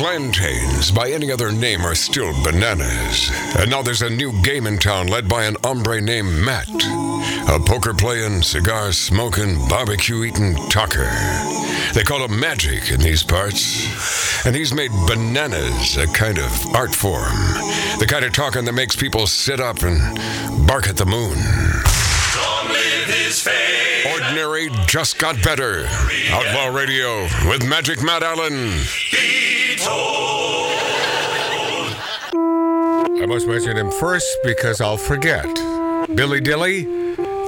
Plantains, 0.00 0.90
by 0.90 1.10
any 1.10 1.30
other 1.30 1.52
name, 1.52 1.84
are 1.84 1.94
still 1.94 2.32
bananas. 2.42 3.30
And 3.58 3.70
now 3.70 3.82
there's 3.82 4.00
a 4.00 4.08
new 4.08 4.32
game 4.40 4.66
in 4.66 4.78
town 4.78 5.08
led 5.08 5.28
by 5.28 5.44
an 5.44 5.58
hombre 5.62 6.00
named 6.00 6.32
Matt. 6.42 6.70
A 7.50 7.60
poker 7.60 7.92
playing, 7.92 8.40
cigar 8.40 8.92
smoking, 8.92 9.58
barbecue 9.68 10.24
eating 10.24 10.54
talker. 10.70 11.06
They 11.92 12.02
call 12.02 12.24
him 12.24 12.40
magic 12.40 12.90
in 12.90 13.00
these 13.00 13.22
parts. 13.22 14.46
And 14.46 14.56
he's 14.56 14.72
made 14.72 14.90
bananas 15.06 15.98
a 15.98 16.06
kind 16.06 16.38
of 16.38 16.74
art 16.74 16.94
form. 16.94 17.36
The 17.98 18.06
kind 18.08 18.24
of 18.24 18.32
talking 18.32 18.64
that 18.64 18.72
makes 18.72 18.96
people 18.96 19.26
sit 19.26 19.60
up 19.60 19.82
and 19.82 19.98
bark 20.66 20.88
at 20.88 20.96
the 20.96 21.04
moon. 21.04 21.36
Ordinary 24.10 24.70
just 24.86 25.18
got 25.18 25.42
better. 25.42 25.84
Outlaw 26.30 26.68
Radio 26.68 27.24
with 27.50 27.68
Magic 27.68 28.02
Matt 28.02 28.22
Allen. 28.22 28.80
I 33.22 33.26
must 33.26 33.46
mention 33.46 33.76
him 33.76 33.90
first 33.90 34.38
because 34.42 34.80
I'll 34.80 34.96
forget. 34.96 35.44
Billy 36.14 36.40
Dilly, 36.40 36.84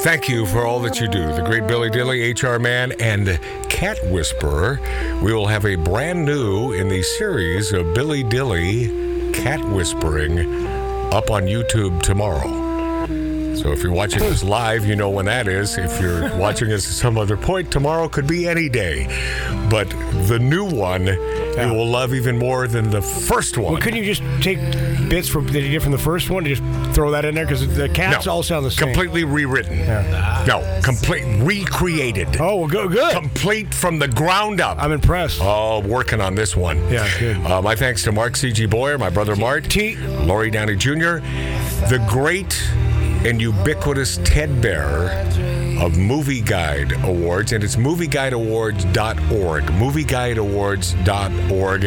thank 0.00 0.28
you 0.28 0.46
for 0.46 0.64
all 0.66 0.80
that 0.80 1.00
you 1.00 1.08
do. 1.08 1.32
The 1.34 1.42
great 1.42 1.66
Billy 1.66 1.90
Dilly, 1.90 2.32
HR 2.32 2.58
man, 2.58 2.92
and 3.00 3.40
Cat 3.68 3.98
Whisperer. 4.06 4.78
We 5.22 5.32
will 5.32 5.46
have 5.46 5.64
a 5.64 5.76
brand 5.76 6.24
new 6.24 6.72
in 6.72 6.88
the 6.88 7.02
series 7.02 7.72
of 7.72 7.94
Billy 7.94 8.22
Dilly 8.22 9.32
Cat 9.32 9.64
Whispering 9.64 10.66
up 11.12 11.30
on 11.30 11.44
YouTube 11.44 12.02
tomorrow. 12.02 12.71
So 13.62 13.70
if 13.70 13.80
you're 13.80 13.92
watching 13.92 14.18
this 14.18 14.42
live, 14.42 14.84
you 14.84 14.96
know 14.96 15.08
when 15.08 15.26
that 15.26 15.46
is. 15.46 15.78
If 15.78 16.00
you're 16.00 16.36
watching 16.36 16.68
this 16.68 16.84
at 16.84 16.94
some 16.94 17.16
other 17.16 17.36
point, 17.36 17.70
tomorrow 17.70 18.08
could 18.08 18.26
be 18.26 18.48
any 18.48 18.68
day. 18.68 19.06
But 19.70 19.88
the 20.26 20.40
new 20.40 20.64
one 20.64 21.06
you 21.06 21.72
will 21.72 21.86
love 21.86 22.14
even 22.14 22.38
more 22.38 22.66
than 22.66 22.90
the 22.90 23.02
first 23.02 23.58
one. 23.58 23.74
Well, 23.74 23.82
couldn't 23.82 24.02
you 24.02 24.14
just 24.14 24.22
take 24.42 24.58
bits 25.08 25.28
from 25.28 25.46
that 25.48 25.60
you 25.60 25.70
did 25.70 25.82
from 25.82 25.92
the 25.92 25.98
first 25.98 26.30
one 26.30 26.46
and 26.46 26.56
just 26.56 26.94
throw 26.94 27.10
that 27.10 27.24
in 27.24 27.34
there? 27.34 27.44
Because 27.44 27.74
the 27.76 27.88
cats 27.88 28.26
all 28.26 28.42
sound 28.42 28.64
the 28.64 28.70
same. 28.70 28.88
Completely 28.88 29.24
rewritten. 29.24 29.78
No, 30.46 30.80
complete 30.82 31.24
recreated. 31.42 32.40
Oh, 32.40 32.56
well, 32.56 32.68
good, 32.68 32.90
good. 32.90 33.12
Complete 33.12 33.72
from 33.72 33.98
the 33.98 34.08
ground 34.08 34.60
up. 34.60 34.78
I'm 34.82 34.92
impressed. 34.92 35.40
Oh, 35.40 35.80
working 35.80 36.20
on 36.20 36.34
this 36.34 36.56
one. 36.56 36.78
Yeah, 36.90 37.08
good. 37.18 37.36
Uh, 37.38 37.62
my 37.62 37.76
thanks 37.76 38.02
to 38.04 38.12
Mark 38.12 38.34
C.G. 38.36 38.66
Boyer, 38.66 38.98
my 38.98 39.10
brother 39.10 39.36
Mart, 39.36 39.64
T. 39.64 39.96
Lori 39.96 40.50
Downey 40.50 40.76
Jr., 40.76 41.18
the 41.88 42.04
great 42.08 42.52
and 43.24 43.40
ubiquitous 43.40 44.18
Ted 44.24 44.50
Baehr 44.62 45.10
of 45.80 45.96
Movie 45.98 46.40
Guide 46.40 46.92
Awards, 47.04 47.52
and 47.52 47.62
it's 47.64 47.76
movieguideawards.org. 47.76 49.64
Movieguideawards.org. 49.64 51.84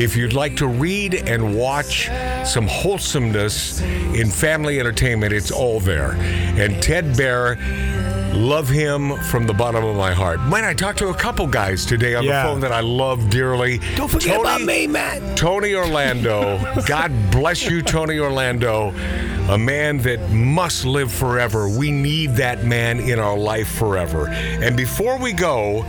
If 0.00 0.16
you'd 0.16 0.32
like 0.32 0.56
to 0.56 0.66
read 0.66 1.14
and 1.14 1.56
watch 1.56 2.10
some 2.44 2.66
wholesomeness 2.66 3.80
in 3.80 4.30
family 4.30 4.80
entertainment, 4.80 5.32
it's 5.32 5.50
all 5.50 5.80
there. 5.80 6.12
And 6.12 6.82
Ted 6.82 7.06
Baehr. 7.14 7.58
Love 8.34 8.68
him 8.68 9.16
from 9.30 9.46
the 9.46 9.54
bottom 9.54 9.84
of 9.84 9.94
my 9.94 10.12
heart. 10.12 10.40
Man, 10.40 10.64
I 10.64 10.74
talked 10.74 10.98
to 10.98 11.06
a 11.10 11.14
couple 11.14 11.46
guys 11.46 11.86
today 11.86 12.16
on 12.16 12.24
Yeah. 12.24 12.42
the 12.42 12.48
phone 12.48 12.58
that 12.62 12.72
I 12.72 12.80
love 12.80 13.30
dearly. 13.30 13.78
Don't 13.94 14.10
forget 14.10 14.30
Tony- 14.34 14.40
about 14.40 14.60
me, 14.62 14.88
man. 14.88 15.36
Tony 15.36 15.72
Orlando. 15.76 16.58
God 16.88 17.12
bless 17.30 17.70
you, 17.70 17.80
Tony 17.80 18.18
Orlando. 18.18 18.92
A 19.48 19.58
man 19.58 19.98
that 19.98 20.30
must 20.30 20.86
live 20.86 21.12
forever. 21.12 21.68
We 21.68 21.90
need 21.90 22.30
that 22.36 22.64
man 22.64 22.98
in 22.98 23.18
our 23.18 23.36
life 23.36 23.68
forever. 23.68 24.28
And 24.28 24.76
before 24.76 25.18
we 25.18 25.32
go, 25.32 25.82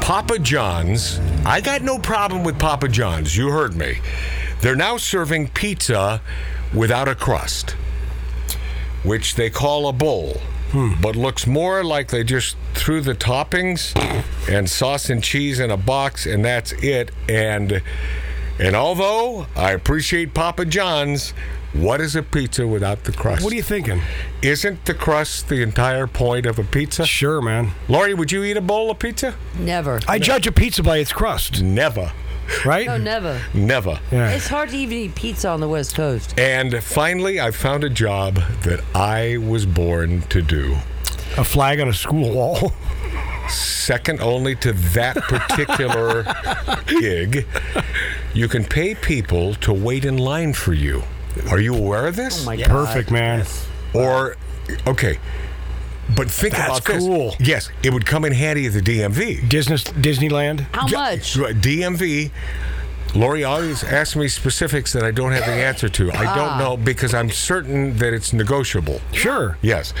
Papa 0.00 0.38
John's, 0.38 1.18
I 1.44 1.60
got 1.60 1.82
no 1.82 1.98
problem 1.98 2.42
with 2.42 2.58
Papa 2.58 2.88
John's. 2.88 3.36
You 3.36 3.50
heard 3.50 3.76
me. 3.76 3.98
They're 4.60 4.76
now 4.76 4.96
serving 4.96 5.48
pizza 5.48 6.22
without 6.74 7.06
a 7.06 7.14
crust, 7.14 7.76
which 9.02 9.34
they 9.34 9.50
call 9.50 9.86
a 9.88 9.92
bowl, 9.92 10.40
hmm. 10.70 10.94
but 11.00 11.16
looks 11.16 11.46
more 11.46 11.84
like 11.84 12.08
they 12.08 12.24
just 12.24 12.56
threw 12.74 13.00
the 13.00 13.14
toppings 13.14 13.94
and 14.48 14.68
sauce 14.68 15.10
and 15.10 15.22
cheese 15.22 15.60
in 15.60 15.70
a 15.70 15.76
box, 15.76 16.26
and 16.26 16.44
that's 16.44 16.72
it. 16.72 17.10
And 17.28 17.82
and 18.58 18.76
although 18.76 19.46
I 19.56 19.72
appreciate 19.72 20.34
Papa 20.34 20.64
John's, 20.66 21.32
what 21.72 22.00
is 22.00 22.16
a 22.16 22.22
pizza 22.22 22.66
without 22.66 23.04
the 23.04 23.12
crust? 23.12 23.44
What 23.44 23.52
are 23.52 23.56
you 23.56 23.62
thinking? 23.62 24.00
Isn't 24.42 24.84
the 24.86 24.94
crust 24.94 25.48
the 25.48 25.62
entire 25.62 26.06
point 26.06 26.46
of 26.46 26.58
a 26.58 26.64
pizza? 26.64 27.06
Sure, 27.06 27.40
man. 27.40 27.70
Lori, 27.88 28.12
would 28.14 28.32
you 28.32 28.42
eat 28.42 28.56
a 28.56 28.60
bowl 28.60 28.90
of 28.90 28.98
pizza? 28.98 29.34
Never. 29.58 30.00
I 30.08 30.18
judge 30.18 30.46
a 30.46 30.52
pizza 30.52 30.82
by 30.82 30.96
its 30.98 31.12
crust, 31.12 31.62
Never. 31.62 32.12
right? 32.64 32.86
No, 32.86 32.96
never. 32.98 33.40
Never. 33.54 34.00
Yeah. 34.10 34.30
It's 34.30 34.48
hard 34.48 34.70
to 34.70 34.76
even 34.76 34.96
eat 34.98 35.14
pizza 35.14 35.48
on 35.48 35.60
the 35.60 35.68
West 35.68 35.94
Coast. 35.94 36.38
And 36.38 36.82
finally, 36.82 37.40
I 37.40 37.52
found 37.52 37.84
a 37.84 37.90
job 37.90 38.36
that 38.64 38.82
I 38.94 39.36
was 39.36 39.64
born 39.66 40.22
to 40.22 40.42
do. 40.42 40.76
A 41.38 41.44
flag 41.44 41.78
on 41.80 41.86
a 41.88 41.92
school 41.94 42.34
wall. 42.34 42.72
Second 43.48 44.20
only 44.20 44.54
to 44.56 44.72
that 44.72 45.16
particular 45.16 46.24
gig, 46.86 47.46
you 48.34 48.48
can 48.48 48.64
pay 48.64 48.94
people 48.94 49.54
to 49.56 49.72
wait 49.72 50.04
in 50.04 50.18
line 50.18 50.52
for 50.52 50.72
you. 50.72 51.02
Are 51.50 51.60
you 51.60 51.74
aware 51.74 52.06
of 52.06 52.16
this? 52.16 52.42
Oh 52.42 52.46
my 52.46 52.56
God. 52.56 52.68
Perfect, 52.68 53.10
man. 53.10 53.46
Or, 53.94 54.36
okay, 54.86 55.18
but 56.16 56.30
think 56.30 56.54
That's 56.54 56.78
about 56.78 56.84
this. 56.84 57.04
cool. 57.04 57.34
Yes, 57.38 57.70
it 57.82 57.92
would 57.92 58.06
come 58.06 58.24
in 58.24 58.32
handy 58.32 58.66
at 58.66 58.72
the 58.72 58.80
DMV. 58.80 59.48
Disney, 59.48 59.76
Disneyland. 59.76 60.66
How 60.72 60.86
much? 60.88 61.34
DMV. 61.34 62.30
Lori 63.14 63.42
always 63.44 63.82
asks 63.82 64.14
me 64.14 64.28
specifics 64.28 64.92
that 64.92 65.02
I 65.02 65.10
don't 65.10 65.32
have 65.32 65.44
the 65.44 65.52
answer 65.52 65.88
to. 65.88 66.12
I 66.12 66.26
Ah. 66.26 66.34
don't 66.34 66.58
know 66.58 66.76
because 66.76 67.12
I'm 67.12 67.30
certain 67.30 67.96
that 67.98 68.12
it's 68.14 68.32
negotiable. 68.32 69.00
Sure. 69.12 69.58
Yes. 69.62 69.92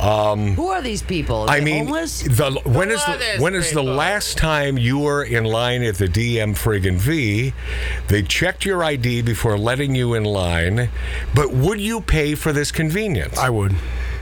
Um, 0.00 0.54
Who 0.56 0.68
are 0.68 0.82
these 0.82 1.02
people? 1.02 1.42
Are 1.42 1.50
I 1.50 1.58
they 1.60 1.64
mean, 1.64 1.84
homeless? 1.86 2.22
the 2.22 2.60
when 2.64 2.90
is 2.90 3.04
the, 3.04 3.36
when 3.40 3.54
is 3.54 3.70
the 3.72 3.82
last 3.82 4.36
time 4.38 4.76
you 4.76 4.98
were 4.98 5.22
in 5.22 5.44
line 5.44 5.82
at 5.82 5.96
the 5.96 6.06
DM 6.08 6.54
friggin' 6.56 6.96
V? 6.98 7.52
They 8.08 8.22
checked 8.22 8.64
your 8.64 8.82
ID 8.82 9.22
before 9.22 9.56
letting 9.58 9.94
you 9.94 10.14
in 10.14 10.24
line, 10.24 10.88
but 11.34 11.52
would 11.52 11.80
you 11.80 12.00
pay 12.00 12.34
for 12.34 12.52
this 12.52 12.72
convenience? 12.72 13.38
I 13.38 13.50
would. 13.50 13.74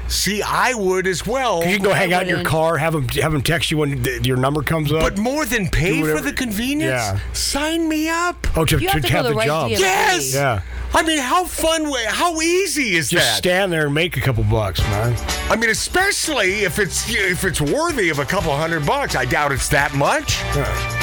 See, 0.08 0.40
I 0.40 0.72
would 0.74 1.06
as 1.08 1.26
well. 1.26 1.64
You 1.66 1.74
can 1.76 1.82
go 1.84 1.92
hang 1.92 2.12
out 2.12 2.22
in 2.22 2.28
your 2.28 2.44
car, 2.44 2.76
have 2.78 2.92
them 2.92 3.08
have 3.08 3.32
them 3.32 3.42
text 3.42 3.70
you 3.72 3.78
when 3.78 4.02
th- 4.04 4.24
your 4.24 4.36
number 4.36 4.62
comes 4.62 4.92
up. 4.92 5.00
But 5.00 5.18
more 5.18 5.44
than 5.44 5.68
pay 5.68 6.00
for 6.02 6.20
the 6.20 6.32
convenience? 6.32 6.90
Yeah. 6.92 7.18
Sign 7.32 7.88
me 7.88 8.08
up. 8.08 8.46
oh, 8.56 8.64
to, 8.64 8.78
You 8.78 8.88
have 8.88 9.02
to 9.02 9.06
to 9.08 9.12
go 9.12 9.16
have 9.16 9.24
to 9.24 9.28
the 9.30 9.34
the 9.34 9.38
right 9.38 9.46
job. 9.46 9.70
DMV. 9.70 9.78
Yes. 9.80 10.34
Yeah. 10.34 10.62
I 10.94 11.02
mean, 11.02 11.18
how 11.18 11.44
fun, 11.44 11.88
wa- 11.90 11.98
how 12.08 12.40
easy 12.40 12.94
is 12.94 13.10
Just 13.10 13.26
that? 13.26 13.36
stand 13.38 13.72
there 13.72 13.86
and 13.86 13.94
make 13.94 14.16
a 14.16 14.20
couple 14.20 14.44
bucks, 14.44 14.80
man. 14.82 15.16
I 15.50 15.56
mean, 15.56 15.70
especially 15.70 16.60
if 16.62 16.78
it's 16.78 17.04
if 17.12 17.44
it's 17.44 17.60
worthy 17.60 18.08
of 18.10 18.20
a 18.20 18.24
couple 18.24 18.56
hundred 18.56 18.86
bucks. 18.86 19.16
I 19.16 19.24
doubt 19.24 19.50
it's 19.52 19.68
that 19.70 19.92
much. 19.94 20.38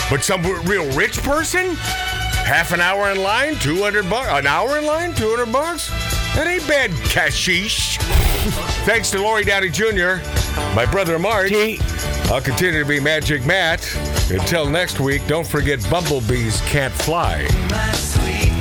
But 0.10 0.24
some 0.24 0.42
real 0.66 0.90
rich 0.98 1.18
person, 1.24 1.76
half 1.76 2.72
an 2.72 2.80
hour 2.80 3.12
in 3.12 3.22
line, 3.22 3.56
two 3.56 3.84
hundred 3.84 4.10
bucks. 4.10 4.30
An 4.32 4.48
hour 4.48 4.78
in 4.78 4.86
line, 4.86 5.14
two 5.14 5.30
hundred 5.30 5.52
bucks. 5.52 5.92
That 6.36 6.48
ain't 6.48 6.68
bad, 6.68 6.92
cashish. 7.10 7.98
Thanks 8.86 9.12
to 9.12 9.22
Lori 9.22 9.44
Downey 9.44 9.70
Jr., 9.70 10.16
my 10.76 10.86
brother 10.90 11.20
Mark. 11.20 11.52
I'll 12.32 12.42
continue 12.42 12.80
to 12.80 12.88
be 12.88 13.00
Magic 13.00 13.46
Matt. 13.46 13.88
Until 14.32 14.70
next 14.70 15.00
week, 15.00 15.26
don't 15.28 15.46
forget 15.46 15.80
bumblebees 15.90 16.62
can't 16.62 16.94
fly. 16.94 17.48
My 17.70 17.92
sweet 17.92 18.50
girl. 18.50 18.53